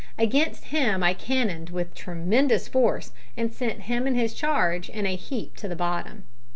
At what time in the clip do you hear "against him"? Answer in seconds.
0.17-1.03